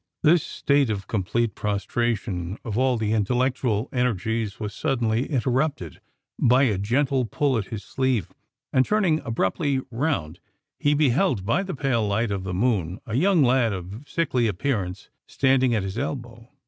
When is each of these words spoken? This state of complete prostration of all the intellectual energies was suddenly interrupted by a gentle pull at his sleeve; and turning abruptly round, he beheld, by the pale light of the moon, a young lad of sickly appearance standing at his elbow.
This 0.23 0.41
state 0.41 0.89
of 0.89 1.05
complete 1.05 1.53
prostration 1.53 2.57
of 2.65 2.75
all 2.75 2.97
the 2.97 3.13
intellectual 3.13 3.87
energies 3.93 4.59
was 4.59 4.73
suddenly 4.73 5.27
interrupted 5.29 6.01
by 6.39 6.63
a 6.63 6.79
gentle 6.79 7.25
pull 7.25 7.55
at 7.59 7.65
his 7.67 7.83
sleeve; 7.83 8.31
and 8.73 8.83
turning 8.83 9.21
abruptly 9.23 9.79
round, 9.91 10.39
he 10.79 10.95
beheld, 10.95 11.45
by 11.45 11.61
the 11.61 11.75
pale 11.75 12.07
light 12.07 12.31
of 12.31 12.43
the 12.43 12.51
moon, 12.55 12.99
a 13.05 13.13
young 13.13 13.43
lad 13.43 13.73
of 13.73 14.03
sickly 14.09 14.47
appearance 14.47 15.11
standing 15.27 15.75
at 15.75 15.83
his 15.83 15.99
elbow. 15.99 16.49